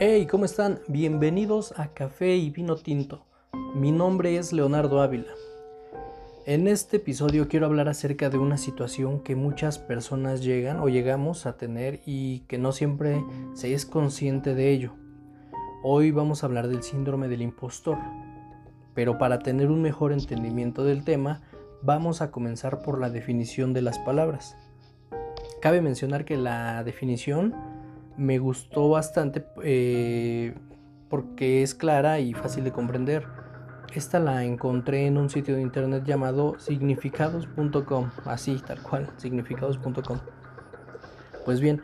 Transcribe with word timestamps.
Hey, 0.00 0.28
¿cómo 0.30 0.44
están? 0.44 0.78
Bienvenidos 0.86 1.76
a 1.76 1.88
Café 1.88 2.36
y 2.36 2.50
Vino 2.50 2.76
Tinto. 2.76 3.26
Mi 3.74 3.90
nombre 3.90 4.36
es 4.36 4.52
Leonardo 4.52 5.02
Ávila. 5.02 5.32
En 6.46 6.68
este 6.68 6.98
episodio 6.98 7.48
quiero 7.48 7.66
hablar 7.66 7.88
acerca 7.88 8.30
de 8.30 8.38
una 8.38 8.58
situación 8.58 9.24
que 9.24 9.34
muchas 9.34 9.80
personas 9.80 10.44
llegan 10.44 10.78
o 10.78 10.88
llegamos 10.88 11.46
a 11.46 11.56
tener 11.56 12.00
y 12.06 12.44
que 12.46 12.58
no 12.58 12.70
siempre 12.70 13.24
se 13.54 13.74
es 13.74 13.86
consciente 13.86 14.54
de 14.54 14.70
ello. 14.70 14.92
Hoy 15.82 16.12
vamos 16.12 16.44
a 16.44 16.46
hablar 16.46 16.68
del 16.68 16.84
síndrome 16.84 17.26
del 17.26 17.42
impostor. 17.42 17.98
Pero 18.94 19.18
para 19.18 19.40
tener 19.40 19.68
un 19.68 19.82
mejor 19.82 20.12
entendimiento 20.12 20.84
del 20.84 21.02
tema, 21.02 21.42
vamos 21.82 22.22
a 22.22 22.30
comenzar 22.30 22.82
por 22.82 23.00
la 23.00 23.10
definición 23.10 23.72
de 23.72 23.82
las 23.82 23.98
palabras. 23.98 24.56
Cabe 25.60 25.80
mencionar 25.80 26.24
que 26.24 26.36
la 26.36 26.84
definición 26.84 27.52
me 28.18 28.38
gustó 28.38 28.90
bastante 28.90 29.46
eh, 29.62 30.54
porque 31.08 31.62
es 31.62 31.74
clara 31.74 32.18
y 32.18 32.34
fácil 32.34 32.64
de 32.64 32.72
comprender. 32.72 33.24
Esta 33.94 34.18
la 34.18 34.44
encontré 34.44 35.06
en 35.06 35.16
un 35.16 35.30
sitio 35.30 35.54
de 35.54 35.62
internet 35.62 36.04
llamado 36.04 36.58
significados.com, 36.58 38.10
así 38.26 38.60
tal 38.66 38.82
cual, 38.82 39.10
significados.com. 39.16 40.18
Pues 41.46 41.60
bien, 41.60 41.82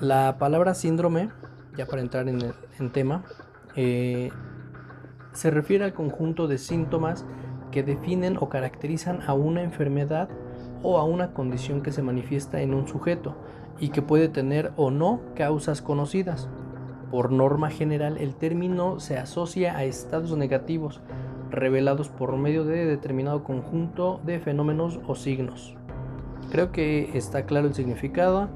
la 0.00 0.38
palabra 0.38 0.74
síndrome, 0.74 1.28
ya 1.76 1.84
para 1.84 2.00
entrar 2.00 2.28
en 2.28 2.40
el 2.78 2.92
tema, 2.92 3.24
eh, 3.76 4.30
se 5.32 5.50
refiere 5.50 5.84
al 5.84 5.92
conjunto 5.92 6.46
de 6.46 6.56
síntomas 6.56 7.26
que 7.70 7.82
definen 7.82 8.38
o 8.38 8.48
caracterizan 8.48 9.20
a 9.26 9.34
una 9.34 9.62
enfermedad 9.62 10.30
o 10.82 10.98
a 10.98 11.04
una 11.04 11.34
condición 11.34 11.82
que 11.82 11.92
se 11.92 12.02
manifiesta 12.02 12.62
en 12.62 12.72
un 12.72 12.86
sujeto 12.86 13.36
y 13.80 13.88
que 13.88 14.02
puede 14.02 14.28
tener 14.28 14.72
o 14.76 14.90
no 14.90 15.20
causas 15.34 15.82
conocidas. 15.82 16.48
Por 17.10 17.30
norma 17.30 17.70
general, 17.70 18.18
el 18.18 18.34
término 18.34 18.98
se 19.00 19.18
asocia 19.18 19.76
a 19.76 19.84
estados 19.84 20.36
negativos 20.36 21.00
revelados 21.50 22.08
por 22.08 22.36
medio 22.36 22.64
de 22.64 22.84
determinado 22.84 23.44
conjunto 23.44 24.20
de 24.24 24.40
fenómenos 24.40 25.00
o 25.06 25.14
signos. 25.14 25.76
Creo 26.50 26.72
que 26.72 27.16
está 27.16 27.46
claro 27.46 27.68
el 27.68 27.74
significado, 27.74 28.48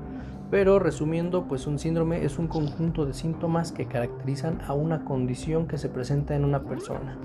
pero 0.51 0.79
resumiendo, 0.79 1.45
pues 1.45 1.67
un 1.67 1.79
síndrome 1.79 2.25
es 2.25 2.39
un 2.39 2.49
conjunto 2.49 3.07
de 3.07 3.15
síntomas 3.15 3.73
que 3.73 3.87
caracterizan 3.87 4.61
a 4.67 4.73
una 4.73 5.05
condición 5.05 5.69
que 5.69 5.79
se 5.79 5.89
presenta 5.89 6.35
en 6.35 6.45
una 6.45 6.65
persona. 6.65 7.19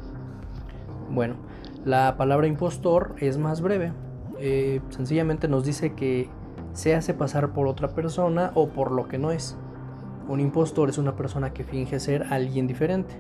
Bueno, 1.10 1.36
la 1.86 2.16
palabra 2.18 2.48
impostor 2.48 3.16
es 3.20 3.38
más 3.38 3.62
breve. 3.62 3.94
Eh, 4.40 4.82
sencillamente 4.90 5.48
nos 5.48 5.66
dice 5.66 5.94
que 5.94 6.30
se 6.74 6.96
hace 6.96 7.14
pasar 7.14 7.54
por 7.54 7.68
otra 7.68 7.90
persona 7.90 8.52
o 8.56 8.70
por 8.70 8.92
lo 8.92 9.08
que 9.08 9.18
no 9.18 9.32
es. 9.32 9.58
Un 10.28 10.40
impostor 10.40 10.90
es 10.90 10.98
una 10.98 11.16
persona 11.16 11.54
que 11.54 11.64
finge 11.64 12.00
ser 12.00 12.28
alguien 12.30 12.68
diferente. 12.68 13.16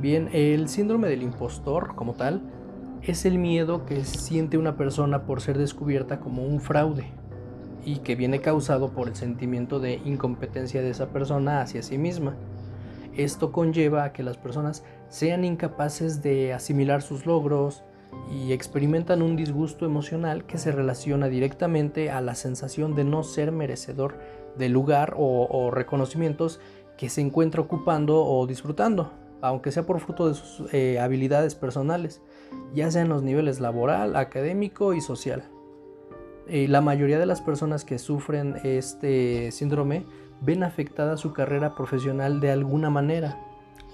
Bien, 0.00 0.28
el 0.32 0.68
síndrome 0.68 1.08
del 1.08 1.22
impostor 1.22 1.94
como 1.94 2.12
tal 2.12 2.42
es 3.02 3.24
el 3.24 3.38
miedo 3.38 3.86
que 3.86 4.04
siente 4.04 4.58
una 4.58 4.76
persona 4.76 5.24
por 5.24 5.40
ser 5.40 5.58
descubierta 5.58 6.20
como 6.20 6.44
un 6.44 6.60
fraude 6.60 7.06
y 7.84 7.98
que 7.98 8.16
viene 8.16 8.40
causado 8.40 8.90
por 8.90 9.08
el 9.08 9.14
sentimiento 9.14 9.78
de 9.78 10.00
incompetencia 10.04 10.82
de 10.82 10.90
esa 10.90 11.08
persona 11.10 11.60
hacia 11.60 11.82
sí 11.82 11.98
misma. 11.98 12.34
Esto 13.16 13.52
conlleva 13.52 14.04
a 14.04 14.12
que 14.12 14.22
las 14.22 14.36
personas 14.36 14.84
sean 15.08 15.44
incapaces 15.44 16.20
de 16.20 16.52
asimilar 16.52 17.00
sus 17.00 17.24
logros, 17.24 17.84
y 18.30 18.52
experimentan 18.52 19.22
un 19.22 19.36
disgusto 19.36 19.86
emocional 19.86 20.44
que 20.44 20.58
se 20.58 20.72
relaciona 20.72 21.28
directamente 21.28 22.10
a 22.10 22.20
la 22.20 22.34
sensación 22.34 22.94
de 22.94 23.04
no 23.04 23.22
ser 23.22 23.52
merecedor 23.52 24.18
del 24.58 24.72
lugar 24.72 25.14
o, 25.16 25.70
reconocimientos 25.70 26.60
que 26.96 27.08
se 27.08 27.20
encuentra 27.20 27.60
ocupando 27.60 28.24
o 28.24 28.46
disfrutando, 28.46 29.12
aunque 29.42 29.70
sea 29.70 29.84
por 29.84 30.00
fruto 30.00 30.28
de 30.28 30.34
sus 30.34 30.72
eh, 30.72 30.98
habilidades 30.98 31.54
personales, 31.54 32.22
ya 32.74 32.90
sea 32.90 33.02
en 33.02 33.08
los 33.08 33.22
niveles 33.22 33.60
laboral, 33.60 34.16
académico 34.16 34.94
y 34.94 35.00
social. 35.00 35.44
Eh, 36.48 36.68
la 36.68 36.80
mayoría 36.80 37.18
de 37.18 37.26
las 37.26 37.42
personas 37.42 37.84
que 37.84 37.98
sufren 37.98 38.56
este 38.62 39.50
síndrome 39.50 40.06
ven 40.40 40.62
afectada 40.62 41.16
su 41.16 41.32
carrera 41.32 41.74
profesional 41.74 42.40
de 42.40 42.50
alguna 42.50 42.88
manera, 42.88 43.45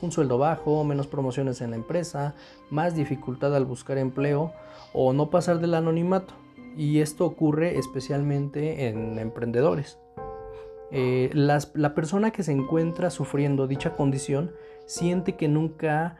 un 0.02 0.12
sueldo 0.12 0.38
bajo, 0.38 0.84
menos 0.84 1.06
promociones 1.06 1.60
en 1.60 1.70
la 1.70 1.76
empresa, 1.76 2.34
más 2.70 2.94
dificultad 2.94 3.54
al 3.54 3.64
buscar 3.64 3.98
empleo 3.98 4.52
o 4.92 5.12
no 5.12 5.30
pasar 5.30 5.60
del 5.60 5.74
anonimato. 5.74 6.34
Y 6.76 7.00
esto 7.00 7.26
ocurre 7.26 7.78
especialmente 7.78 8.88
en 8.88 9.18
emprendedores. 9.18 9.98
Eh, 10.90 11.30
la 11.32 11.94
persona 11.94 12.32
que 12.32 12.42
se 12.42 12.52
encuentra 12.52 13.10
sufriendo 13.10 13.66
dicha 13.66 13.94
condición 13.94 14.52
siente 14.86 15.36
que 15.36 15.48
nunca 15.48 16.18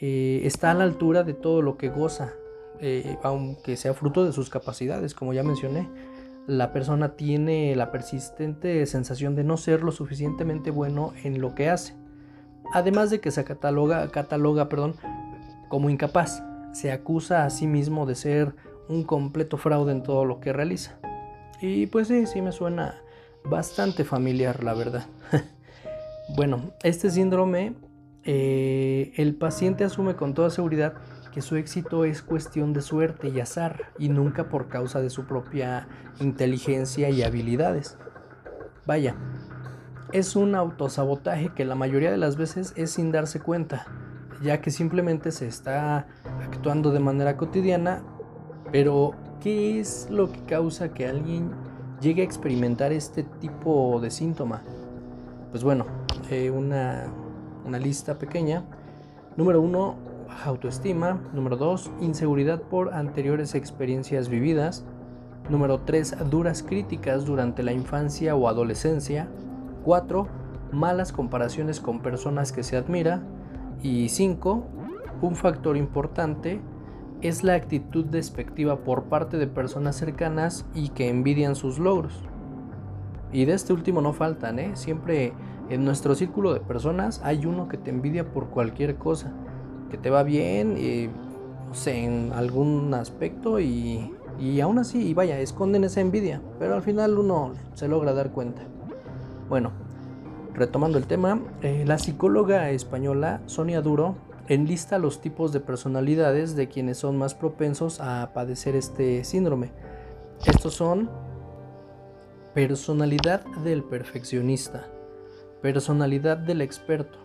eh, 0.00 0.42
está 0.44 0.70
a 0.70 0.74
la 0.74 0.84
altura 0.84 1.22
de 1.22 1.32
todo 1.32 1.62
lo 1.62 1.76
que 1.76 1.88
goza, 1.88 2.34
eh, 2.80 3.16
aunque 3.22 3.76
sea 3.76 3.94
fruto 3.94 4.24
de 4.24 4.32
sus 4.32 4.50
capacidades, 4.50 5.14
como 5.14 5.32
ya 5.32 5.42
mencioné. 5.42 5.88
La 6.46 6.72
persona 6.72 7.16
tiene 7.16 7.74
la 7.76 7.92
persistente 7.92 8.84
sensación 8.86 9.36
de 9.36 9.44
no 9.44 9.56
ser 9.56 9.82
lo 9.82 9.92
suficientemente 9.92 10.70
bueno 10.70 11.12
en 11.22 11.40
lo 11.40 11.54
que 11.54 11.68
hace 11.68 11.94
además 12.72 13.10
de 13.10 13.20
que 13.20 13.30
se 13.30 13.44
cataloga, 13.44 14.08
cataloga 14.10 14.68
perdón, 14.68 14.96
como 15.68 15.90
incapaz. 15.90 16.42
Se 16.72 16.92
acusa 16.92 17.44
a 17.44 17.50
sí 17.50 17.66
mismo 17.66 18.06
de 18.06 18.14
ser 18.14 18.54
un 18.88 19.04
completo 19.04 19.56
fraude 19.56 19.92
en 19.92 20.02
todo 20.02 20.24
lo 20.24 20.40
que 20.40 20.52
realiza. 20.52 20.98
Y 21.60 21.86
pues 21.86 22.08
sí, 22.08 22.26
sí 22.26 22.42
me 22.42 22.52
suena 22.52 23.02
bastante 23.44 24.04
familiar, 24.04 24.62
la 24.64 24.74
verdad. 24.74 25.06
bueno, 26.36 26.72
este 26.82 27.10
síndrome, 27.10 27.74
eh, 28.24 29.12
el 29.16 29.34
paciente 29.34 29.84
asume 29.84 30.16
con 30.16 30.34
toda 30.34 30.50
seguridad 30.50 30.94
que 31.32 31.42
su 31.42 31.56
éxito 31.56 32.04
es 32.04 32.22
cuestión 32.22 32.72
de 32.72 32.82
suerte 32.82 33.28
y 33.28 33.40
azar 33.40 33.92
y 33.98 34.08
nunca 34.08 34.48
por 34.48 34.68
causa 34.68 35.00
de 35.00 35.10
su 35.10 35.26
propia 35.26 35.88
inteligencia 36.20 37.10
y 37.10 37.22
habilidades. 37.22 37.98
Vaya, 38.86 39.14
es 40.12 40.36
un 40.36 40.54
autosabotaje 40.54 41.50
que 41.50 41.64
la 41.64 41.74
mayoría 41.74 42.10
de 42.10 42.16
las 42.16 42.36
veces 42.36 42.72
es 42.76 42.92
sin 42.92 43.12
darse 43.12 43.40
cuenta, 43.40 43.86
ya 44.42 44.60
que 44.60 44.70
simplemente 44.70 45.32
se 45.32 45.46
está 45.46 46.06
actuando 46.42 46.90
de 46.90 47.00
manera 47.00 47.36
cotidiana, 47.36 48.02
pero 48.72 49.12
¿qué 49.40 49.80
es 49.80 50.08
lo 50.10 50.30
que 50.30 50.44
causa 50.44 50.92
que 50.92 51.06
alguien 51.06 51.50
llegue 52.00 52.22
a 52.22 52.24
experimentar 52.24 52.92
este 52.92 53.22
tipo 53.22 54.00
de 54.00 54.10
síntoma? 54.10 54.62
Pues 55.50 55.64
bueno, 55.64 55.86
eh, 56.30 56.50
una, 56.50 57.08
lista 57.78 58.18
pequeña. 58.18 58.64
Número 59.36 59.60
uno, 59.60 59.96
baja 60.28 60.50
autoestima. 60.50 61.20
Número 61.32 61.56
dos, 61.56 61.90
inseguridad 62.00 62.62
por 62.62 62.94
anteriores 62.94 63.54
experiencias 63.54 64.28
vividas. 64.28 64.84
Número 65.48 65.80
3. 65.80 66.30
Duras 66.30 66.62
críticas 66.62 67.24
durante 67.24 67.64
la 67.64 67.72
infancia 67.72 68.36
o 68.36 68.46
adolescencia. 68.46 69.28
4. 69.84 70.26
Malas 70.72 71.12
comparaciones 71.12 71.80
con 71.80 72.00
personas 72.00 72.52
que 72.52 72.62
se 72.62 72.76
admira. 72.76 73.22
Y 73.82 74.08
5. 74.08 74.64
Un 75.22 75.36
factor 75.36 75.76
importante 75.76 76.60
es 77.22 77.44
la 77.44 77.54
actitud 77.54 78.04
despectiva 78.06 78.78
por 78.78 79.04
parte 79.04 79.36
de 79.36 79.46
personas 79.46 79.96
cercanas 79.96 80.64
y 80.74 80.88
que 80.90 81.08
envidian 81.08 81.54
sus 81.54 81.78
logros. 81.78 82.22
Y 83.32 83.44
de 83.44 83.52
este 83.52 83.72
último 83.72 84.00
no 84.00 84.12
faltan, 84.12 84.58
¿eh? 84.58 84.72
Siempre 84.74 85.34
en 85.68 85.84
nuestro 85.84 86.14
círculo 86.14 86.52
de 86.52 86.60
personas 86.60 87.20
hay 87.22 87.46
uno 87.46 87.68
que 87.68 87.76
te 87.76 87.90
envidia 87.90 88.32
por 88.32 88.48
cualquier 88.48 88.96
cosa, 88.96 89.32
que 89.90 89.98
te 89.98 90.10
va 90.10 90.22
bien, 90.22 90.74
eh, 90.76 91.10
no 91.68 91.74
sé, 91.74 92.04
en 92.04 92.32
algún 92.32 92.92
aspecto 92.94 93.60
y, 93.60 94.12
y 94.40 94.60
aún 94.60 94.78
así, 94.78 95.06
y 95.06 95.14
vaya, 95.14 95.38
esconden 95.38 95.84
esa 95.84 96.00
envidia, 96.00 96.40
pero 96.58 96.74
al 96.74 96.82
final 96.82 97.18
uno 97.18 97.52
se 97.74 97.86
logra 97.86 98.12
dar 98.14 98.30
cuenta. 98.30 98.62
Bueno, 99.50 99.72
retomando 100.54 100.96
el 100.96 101.08
tema, 101.08 101.40
eh, 101.60 101.82
la 101.84 101.98
psicóloga 101.98 102.70
española 102.70 103.42
Sonia 103.46 103.82
Duro 103.82 104.14
enlista 104.46 105.00
los 105.00 105.20
tipos 105.20 105.52
de 105.52 105.58
personalidades 105.58 106.54
de 106.54 106.68
quienes 106.68 106.98
son 106.98 107.18
más 107.18 107.34
propensos 107.34 108.00
a 108.00 108.30
padecer 108.32 108.76
este 108.76 109.24
síndrome. 109.24 109.72
Estos 110.46 110.74
son 110.74 111.10
personalidad 112.54 113.44
del 113.64 113.82
perfeccionista, 113.82 114.86
personalidad 115.60 116.36
del 116.36 116.60
experto, 116.60 117.18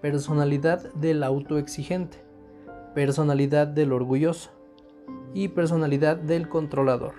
personalidad 0.00 0.90
del 0.94 1.22
autoexigente, 1.22 2.16
personalidad 2.94 3.66
del 3.66 3.92
orgulloso 3.92 4.52
y 5.34 5.48
personalidad 5.48 6.16
del 6.16 6.48
controlador. 6.48 7.12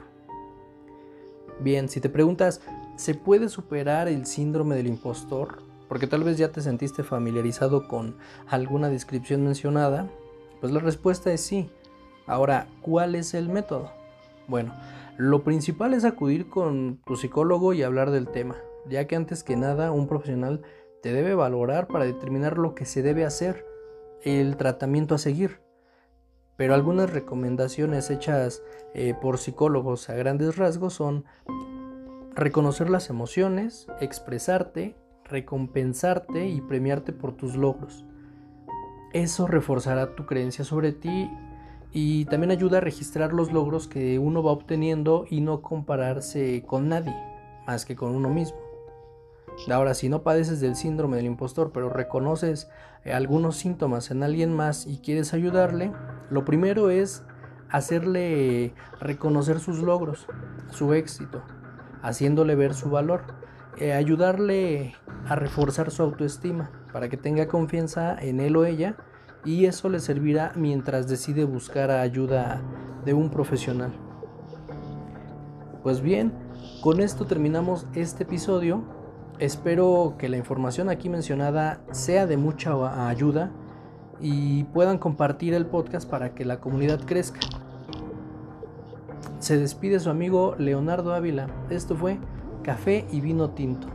Bien, 1.60 1.88
si 1.88 2.02
te 2.02 2.10
preguntas, 2.10 2.62
¿Se 2.96 3.16
puede 3.16 3.50
superar 3.50 4.08
el 4.08 4.26
síndrome 4.28 4.76
del 4.76 4.88
impostor? 4.88 5.64
Porque 5.90 6.06
tal 6.06 6.24
vez 6.24 6.38
ya 6.38 6.52
te 6.52 6.62
sentiste 6.62 7.04
familiarizado 7.04 7.88
con 7.88 8.16
alguna 8.48 8.90
descripción 8.90 9.44
mencionada. 9.44 10.08
Pues 10.62 10.72
la 10.72 10.80
respuesta 10.80 11.34
es 11.34 11.42
sí. 11.42 11.70
Ahora, 12.28 12.68
¿cuál 12.82 13.16
es 13.16 13.34
el 13.34 13.50
método? 13.50 13.92
Bueno, 14.48 14.74
lo 15.18 15.44
principal 15.44 15.94
es 15.94 16.06
acudir 16.06 16.50
con 16.50 17.02
tu 17.06 17.16
psicólogo 17.16 17.74
y 17.74 17.84
hablar 17.84 18.12
del 18.12 18.28
tema. 18.28 18.56
ya 18.90 19.08
que 19.08 19.16
antes 19.16 19.44
que 19.44 19.56
nada 19.56 19.92
un 19.92 20.08
profesional 20.08 20.62
te 21.02 21.14
debe 21.14 21.36
valorar 21.36 21.88
para 21.88 22.04
determinar 22.04 22.58
lo 22.58 22.76
que 22.76 22.86
se 22.86 23.02
debe 23.02 23.24
hacer, 23.24 23.66
el 24.24 24.58
tratamiento 24.58 25.16
a 25.16 25.18
seguir. 25.18 25.62
Pero 26.58 26.74
algunas 26.74 27.10
recomendaciones 27.12 28.10
hechas 28.10 28.62
eh, 28.94 29.16
por 29.22 29.38
psicólogos 29.38 30.10
a 30.10 30.16
grandes 30.16 30.58
rasgos 30.58 30.94
son 30.94 31.24
reconocer 32.36 32.90
las 32.90 33.10
emociones, 33.10 33.88
expresarte, 34.00 34.96
recompensarte 35.26 36.48
y 36.48 36.62
premiarte 36.62 37.14
por 37.14 37.36
tus 37.36 37.56
logros. 37.56 38.06
Eso 39.14 39.48
reforzará 39.48 40.16
tu 40.16 40.26
creencia 40.26 40.66
sobre 40.66 40.92
ti 40.92 41.30
y 41.92 42.26
también 42.26 42.52
ayuda 42.52 42.80
a 42.80 42.82
registrar 42.82 43.34
los 43.34 43.52
logros 43.54 43.88
que 43.88 44.18
uno 44.18 44.42
va 44.42 44.52
obteniendo 44.52 45.26
y 45.30 45.42
no 45.42 45.62
compararse 45.62 46.64
con 46.66 46.90
nadie, 46.90 47.16
más 47.68 47.86
que 47.86 47.96
con 47.96 48.16
uno 48.16 48.30
mismo. 48.30 48.58
Ahora, 49.72 49.94
si 49.94 50.10
no 50.10 50.24
padeces 50.24 50.60
del 50.60 50.76
síndrome 50.76 51.18
del 51.18 51.28
impostor, 51.28 51.72
pero 51.72 51.90
reconoces 51.90 52.70
algunos 53.06 53.58
síntomas 53.58 54.10
en 54.10 54.24
alguien 54.24 54.52
más 54.52 54.88
y 54.88 54.98
quieres 54.98 55.36
ayudarle, 55.36 55.92
lo 56.32 56.44
primero 56.44 56.90
es 56.90 57.24
hacerle 57.70 58.74
reconocer 59.00 59.60
sus 59.60 59.80
logros, 59.80 60.26
su 60.72 60.94
éxito, 60.94 61.44
haciéndole 62.04 62.54
ver 62.56 62.76
su 62.76 62.92
valor, 62.92 63.24
eh, 63.78 63.94
ayudarle 63.94 64.94
a 65.28 65.36
reforzar 65.36 65.90
su 65.90 66.04
autoestima 66.04 66.70
para 66.92 67.10
que 67.10 67.18
tenga 67.18 67.48
confianza 67.48 68.16
en 68.22 68.40
él 68.40 68.56
o 68.56 68.66
ella 68.66 68.96
y 69.46 69.66
eso 69.66 69.90
le 69.90 70.00
servirá 70.00 70.52
mientras 70.56 71.08
decide 71.08 71.46
buscar 71.46 71.90
ayuda 71.90 72.62
de 73.04 73.14
un 73.14 73.30
profesional. 73.30 73.92
Pues 75.82 76.02
bien, 76.02 76.32
con 76.82 77.02
esto 77.02 77.26
terminamos 77.26 77.88
este 77.94 78.24
episodio. 78.24 78.84
Espero 79.40 80.16
que 80.18 80.30
la 80.30 80.38
información 80.38 80.90
aquí 80.90 81.10
mencionada 81.10 81.82
sea 81.92 82.28
de 82.28 82.38
mucha 82.38 83.10
ayuda 83.10 83.52
y 84.22 84.64
puedan 84.66 84.98
compartir 84.98 85.54
el 85.54 85.66
podcast 85.66 86.10
para 86.10 86.34
que 86.34 86.46
la 86.46 86.62
comunidad 86.62 87.02
crezca. 87.06 87.40
Se 89.44 89.58
despide 89.58 90.00
su 90.00 90.10
amigo 90.10 90.56
Leonardo 90.58 91.14
Ávila. 91.14 91.48
Esto 91.70 91.98
fue 91.98 92.18
Café 92.64 93.06
y 93.12 93.20
Vino 93.20 93.50
Tinto. 93.50 93.90